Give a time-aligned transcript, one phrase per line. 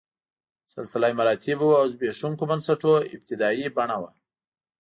[0.73, 4.11] سلسله مراتبو او زبېښونکو بنسټونو ابتدايي بڼه وه.